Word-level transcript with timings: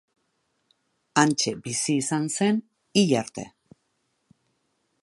Hantxe 1.23 1.53
bizi 1.67 1.99
izan 2.05 2.27
zen 2.37 2.59
hil 3.03 3.15
arte. 3.21 3.47